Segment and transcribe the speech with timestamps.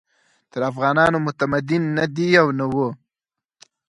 [0.51, 2.87] تر افغانانو متمدن نه دي او نه وو.